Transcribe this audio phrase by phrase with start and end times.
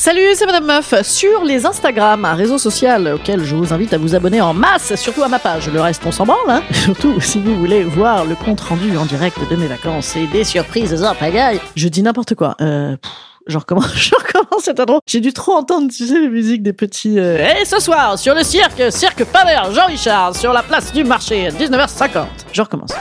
[0.00, 0.94] Salut, c'est Madame Meuf.
[1.02, 4.94] Sur les Instagram, un réseau social auquel je vous invite à vous abonner en masse,
[4.94, 5.68] surtout à ma page.
[5.70, 6.62] Le reste, on s'en branle, hein.
[6.72, 10.44] Surtout si vous voulez voir le compte rendu en direct de mes vacances et des
[10.44, 11.60] surprises en pagaille.
[11.74, 12.54] Je dis n'importe quoi.
[12.60, 12.96] Euh,
[13.48, 15.00] je recommence, je recommence cette intro.
[15.04, 17.18] J'ai dû trop entendre, tu sais, les musiques des petits...
[17.18, 21.48] euh, Et ce soir, sur le cirque, cirque Paver, Jean-Richard, sur la place du marché,
[21.48, 22.24] 19h50.
[22.52, 22.92] Je recommence.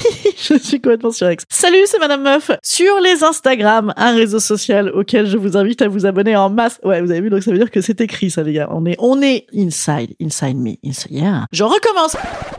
[0.36, 1.44] je suis complètement surex.
[1.48, 2.50] Salut, c'est Madame Meuf.
[2.62, 6.80] Sur les Instagram, un réseau social auquel je vous invite à vous abonner en masse.
[6.82, 8.68] Ouais, vous avez vu, donc ça veut dire que c'est écrit, ça, les gars.
[8.70, 11.46] On est, on est inside, inside me, inside, yeah.
[11.52, 12.16] Je recommence.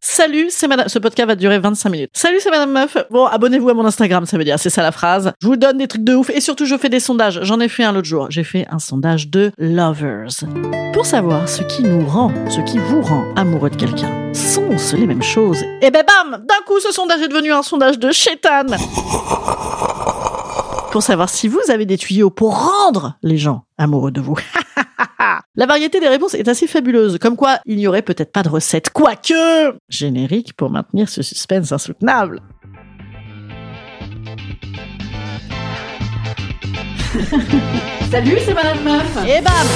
[0.00, 2.10] Salut, c'est Madame, ce podcast va durer 25 minutes.
[2.12, 2.96] Salut, c'est Madame Meuf.
[3.10, 5.32] Bon, abonnez-vous à mon Instagram, ça veut dire, c'est ça la phrase.
[5.40, 7.40] Je vous donne des trucs de ouf et surtout, je fais des sondages.
[7.42, 8.26] J'en ai fait un l'autre jour.
[8.30, 10.28] J'ai fait un sondage de lovers.
[10.92, 14.23] Pour savoir ce qui nous rend, ce qui vous rend amoureux de quelqu'un.
[14.34, 15.62] Sont-ce les mêmes choses?
[15.80, 16.44] Et ben bam!
[16.44, 18.66] D'un coup, ce sondage est devenu un sondage de chétan.
[20.90, 24.36] Pour savoir si vous avez des tuyaux pour rendre les gens amoureux de vous.
[25.56, 28.48] La variété des réponses est assez fabuleuse, comme quoi il n'y aurait peut-être pas de
[28.48, 32.40] recette, quoique générique pour maintenir ce suspense insoutenable.
[38.10, 39.16] Salut, c'est Madame Meuf.
[39.26, 39.68] Et bam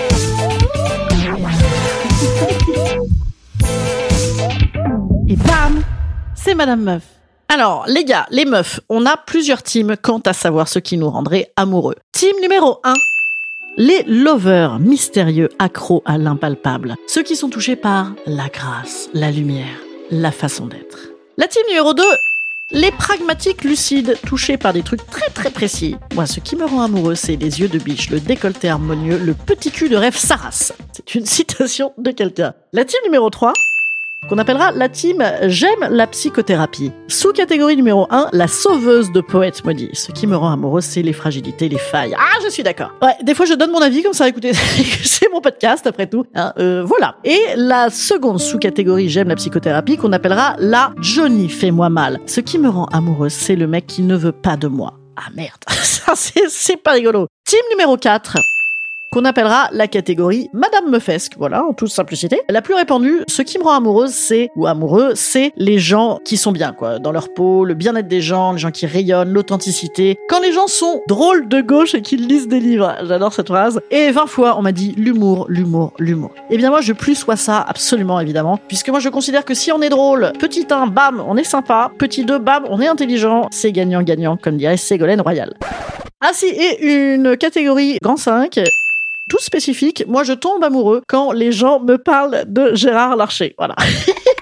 [5.28, 5.82] Et bam
[6.34, 7.02] C'est Madame Meuf.
[7.48, 11.08] Alors, les gars, les meufs, on a plusieurs teams quant à savoir ce qui nous
[11.08, 11.94] rendrait amoureux.
[12.12, 12.94] Team numéro 1.
[13.76, 16.96] Les lovers mystérieux accros à l'impalpable.
[17.06, 19.80] Ceux qui sont touchés par la grâce, la lumière,
[20.10, 21.10] la façon d'être.
[21.36, 22.02] La team numéro 2.
[22.72, 25.94] Les pragmatiques lucides, touchés par des trucs très très précis.
[26.16, 29.34] Moi, ce qui me rend amoureux, c'est les yeux de biche, le décolleté harmonieux, le
[29.34, 30.72] petit cul de rêve Saras.
[30.92, 32.54] C'est une citation de quelqu'un.
[32.72, 33.52] La team numéro 3,
[34.28, 36.92] qu'on appellera la team J'aime la psychothérapie.
[37.08, 39.90] Sous-catégorie numéro 1, la sauveuse de poètes maudits.
[39.92, 42.14] Ce qui me rend amoureux, c'est les fragilités, les failles.
[42.18, 42.92] Ah, je suis d'accord.
[43.02, 44.52] Ouais, des fois je donne mon avis comme ça, écoutez,
[45.04, 46.24] c'est mon podcast après tout.
[46.34, 47.16] Hein, euh, voilà.
[47.24, 52.20] Et la seconde sous-catégorie J'aime la psychothérapie, qu'on appellera la Johnny fais-moi mal.
[52.26, 54.94] Ce qui me rend amoureux, c'est le mec qui ne veut pas de moi.
[55.16, 57.26] Ah merde, ça c'est c'est pas rigolo.
[57.46, 58.36] Team numéro 4,
[59.12, 62.40] qu'on appellera la catégorie Madame Meufesque, voilà, en toute simplicité.
[62.48, 66.36] La plus répandue, ce qui me rend amoureuse, c'est, ou amoureux, c'est les gens qui
[66.36, 70.16] sont bien, quoi, dans leur peau, le bien-être des gens, les gens qui rayonnent, l'authenticité.
[70.28, 73.80] Quand les gens sont drôles de gauche et qu'ils lisent des livres, j'adore cette phrase.
[73.90, 76.30] Et 20 fois, on m'a dit l'humour, l'humour, l'humour.
[76.50, 79.72] Eh bien moi, je plus sois ça, absolument, évidemment, puisque moi, je considère que si
[79.72, 83.48] on est drôle, petit 1, bam, on est sympa, petit 2, bam, on est intelligent,
[83.50, 85.54] c'est gagnant-gagnant, comme dirait Ségolène Royal.
[86.20, 88.58] Ah si, et une catégorie grand 5,
[89.28, 90.04] tout spécifique.
[90.06, 93.54] Moi, je tombe amoureux quand les gens me parlent de Gérard Larcher.
[93.58, 93.76] Voilà.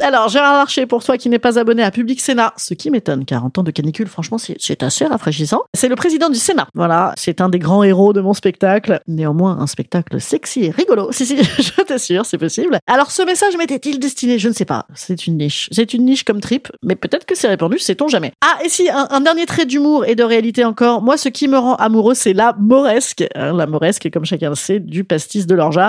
[0.00, 3.24] Alors, Gérard Larcher, pour toi qui n'es pas abonné à Public Sénat, ce qui m'étonne,
[3.24, 5.62] 40 ans de canicule, franchement, c'est assez rafraîchissant.
[5.74, 6.68] C'est le président du Sénat.
[6.74, 9.00] Voilà, c'est un des grands héros de mon spectacle.
[9.08, 11.10] Néanmoins, un spectacle sexy et rigolo.
[11.18, 12.78] Si, si, je t'assure, c'est possible.
[12.86, 14.38] Alors, ce message m'était-il destiné?
[14.38, 14.86] Je ne sais pas.
[14.94, 15.68] C'est une niche.
[15.72, 18.32] C'est une niche comme trip, mais peut-être que c'est répandu, sait-on jamais.
[18.40, 21.02] Ah, et si, un, un dernier trait d'humour et de réalité encore.
[21.02, 23.24] Moi, ce qui me rend amoureux, c'est la moresque.
[23.34, 25.88] Hein, la moresque, comme chacun le sait, du pastis de l'orgeat.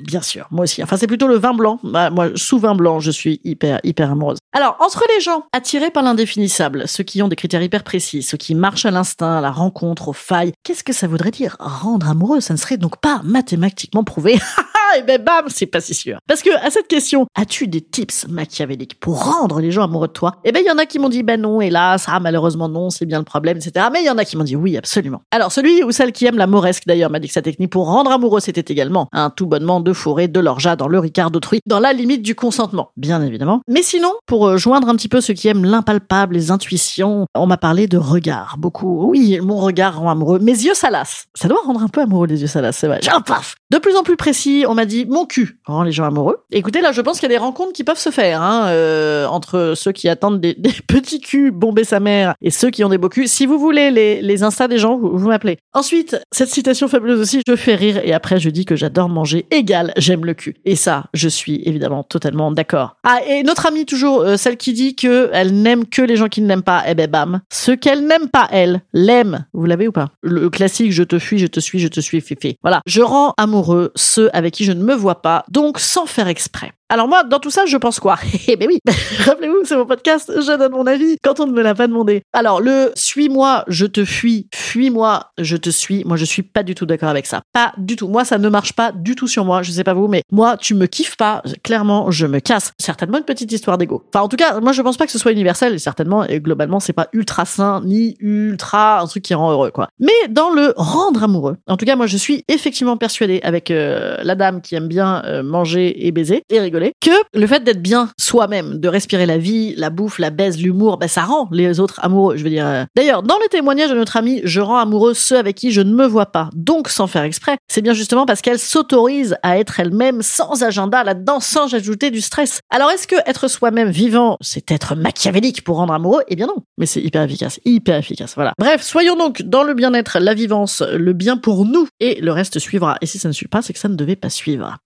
[0.00, 0.82] Bien sûr, moi aussi.
[0.82, 1.78] Enfin, c'est plutôt le vin blanc.
[1.82, 4.38] Bah, moi, sous vin blanc, je suis hyper, hyper amoureuse.
[4.52, 8.36] Alors, entre les gens attirés par l'indéfinissable, ceux qui ont des critères hyper précis, ceux
[8.36, 11.56] qui marchent à l'instinct, à la rencontre, aux failles, qu'est-ce que ça voudrait dire?
[11.58, 14.38] Rendre amoureux, ça ne serait donc pas mathématiquement prouvé.
[14.96, 16.18] Et ben bam, c'est pas si sûr.
[16.26, 20.12] Parce que à cette question, as-tu des tips machiavéliques pour rendre les gens amoureux de
[20.12, 20.36] toi?
[20.44, 22.90] Eh ben il y en a qui m'ont dit ben non, hélas, ah malheureusement non,
[22.90, 23.86] c'est bien le problème, etc.
[23.92, 25.22] Mais il y en a qui m'ont dit oui, absolument.
[25.30, 27.86] Alors celui ou celle qui aime la moresque d'ailleurs m'a dit que sa technique pour
[27.86, 31.60] rendre amoureux c'était également un tout bonnement de fourrer de l'orgeat dans le ricard d'autrui,
[31.66, 33.60] dans la limite du consentement, bien évidemment.
[33.68, 37.46] Mais sinon, pour euh, joindre un petit peu ceux qui aiment l'impalpable, les intuitions, on
[37.46, 39.08] m'a parlé de regard, beaucoup.
[39.10, 40.38] Oui, mon regard rend amoureux.
[40.38, 41.26] Mes yeux salaces.
[41.34, 43.00] Ça doit rendre un peu amoureux les yeux salaces, c'est vrai.
[43.02, 46.44] Genre, paf De plus en plus précis, m'a dit mon cul rend les gens amoureux.
[46.52, 49.26] Écoutez, là, je pense qu'il y a des rencontres qui peuvent se faire hein, euh,
[49.26, 50.54] entre ceux qui attendent des,
[50.86, 53.26] petits culs bomber sa mère et ceux qui ont des beaux culs.
[53.26, 55.58] Si vous voulez les, les instas des gens, vous, m'appelez.
[55.74, 59.46] Ensuite, cette citation fabuleuse aussi, je fais rire et après je dis que j'adore manger
[59.50, 60.54] égal, j'aime le cul.
[60.64, 62.96] Et ça, je suis évidemment totalement d'accord.
[63.02, 66.28] Ah, et notre amie toujours, euh, celle qui dit que elle n'aime que les gens
[66.28, 67.40] qui ne l'aiment pas, eh ben bam.
[67.52, 69.46] Ce qu'elle n'aime pas, elle, l'aime.
[69.52, 70.10] Vous l'avez ou pas?
[70.22, 72.58] Le classique, je te fuis, je te suis, je te suis, féfé.
[72.62, 72.80] Voilà.
[72.86, 76.72] Je rends amoureux ceux avec qui je ne me vois pas, donc sans faire exprès.
[76.90, 78.18] Alors moi, dans tout ça, je pense quoi?
[78.50, 78.78] Eh ben oui,
[79.26, 82.22] rappelez-vous, c'est mon podcast, je donne mon avis quand on ne me l'a pas demandé.
[82.32, 86.74] Alors le suis-moi, je te fuis, fuis-moi, je te suis, moi je suis pas du
[86.74, 87.42] tout d'accord avec ça.
[87.52, 88.08] Pas du tout.
[88.08, 90.56] Moi, ça ne marche pas du tout sur moi, je sais pas vous, mais moi,
[90.56, 92.72] tu me kiffes pas, clairement, je me casse.
[92.78, 94.02] Certainement une petite histoire d'ego.
[94.08, 96.40] Enfin, en tout cas, moi je pense pas que ce soit universel, et certainement, et
[96.40, 99.88] globalement, c'est pas ultra sain, ni ultra un truc qui rend heureux, quoi.
[99.98, 104.16] Mais dans le rendre amoureux, en tout cas, moi je suis effectivement persuadée avec euh,
[104.22, 107.82] la dame qui aime bien euh, manger et baiser et rigoler que le fait d'être
[107.82, 111.80] bien soi-même, de respirer la vie, la bouffe, la baise, l'humour, ben ça rend les
[111.80, 112.36] autres amoureux.
[112.36, 112.66] Je veux dire.
[112.66, 112.84] euh.
[112.96, 115.92] D'ailleurs, dans le témoignage de notre amie, je rends amoureux ceux avec qui je ne
[115.92, 116.50] me vois pas.
[116.54, 121.04] Donc, sans faire exprès, c'est bien justement parce qu'elle s'autorise à être elle-même sans agenda
[121.04, 122.60] là-dedans, sans ajouter du stress.
[122.70, 126.22] Alors, est-ce que être soi-même vivant, c'est être machiavélique pour rendre amoureux?
[126.28, 126.56] Eh bien non.
[126.78, 128.34] Mais c'est hyper efficace, hyper efficace.
[128.34, 128.52] Voilà.
[128.58, 132.58] Bref, soyons donc dans le bien-être, la vivance, le bien pour nous, et le reste
[132.58, 132.96] suivra.
[133.00, 134.76] Et si ça ne suit pas, c'est que ça ne devait pas suivre.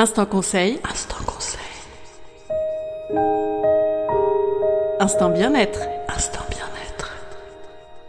[0.00, 0.78] Instant conseil.
[0.90, 1.60] Instant conseil.
[4.98, 5.80] Instant bien-être.
[6.08, 7.12] Instant bien-être.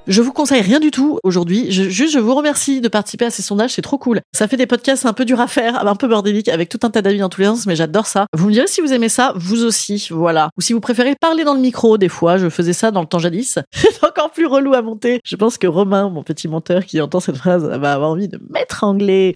[0.07, 1.69] Je vous conseille rien du tout aujourd'hui.
[1.69, 3.71] Je, juste, je vous remercie de participer à ces sondages.
[3.71, 4.21] C'est trop cool.
[4.31, 6.89] Ça fait des podcasts un peu durs à faire, un peu bordéliques, avec tout un
[6.89, 8.27] tas d'avis dans tous les sens, mais j'adore ça.
[8.33, 10.07] Vous me direz si vous aimez ça, vous aussi.
[10.11, 10.49] Voilà.
[10.57, 12.37] Ou si vous préférez parler dans le micro, des fois.
[12.37, 13.59] Je faisais ça dans le temps jadis.
[13.73, 15.19] C'est encore plus relou à monter.
[15.25, 18.39] Je pense que Romain, mon petit monteur qui entend cette phrase, va avoir envie de
[18.49, 19.33] m'étrangler.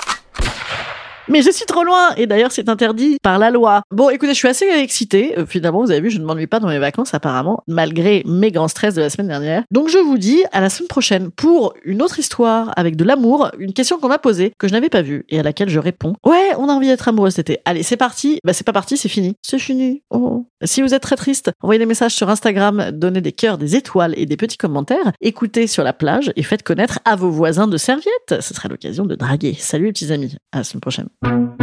[1.27, 3.81] Mais je suis trop loin et d'ailleurs c'est interdit par la loi.
[3.91, 5.37] Bon, écoutez, je suis assez excitée.
[5.37, 8.51] Euh, finalement, vous avez vu, je ne m'ennuie pas dans mes vacances apparemment, malgré mes
[8.51, 9.63] grands stress de la semaine dernière.
[9.71, 13.49] Donc je vous dis à la semaine prochaine pour une autre histoire avec de l'amour,
[13.57, 16.13] une question qu'on m'a posée que je n'avais pas vue et à laquelle je réponds.
[16.25, 17.61] Ouais, on a envie d'être amoureux cet été.
[17.65, 18.39] Allez, c'est parti.
[18.43, 19.35] Bah c'est pas parti, c'est fini.
[19.41, 20.03] C'est fini.
[20.11, 20.45] Oh.
[20.63, 24.13] Si vous êtes très triste, envoyez des messages sur Instagram, donnez des cœurs, des étoiles
[24.17, 25.11] et des petits commentaires.
[25.21, 28.35] Écoutez sur la plage et faites connaître à vos voisins de serviettes.
[28.41, 29.55] Ce serait l'occasion de draguer.
[29.57, 30.35] Salut les petits amis.
[30.51, 31.07] À la semaine prochaine.
[31.21, 31.54] Bye.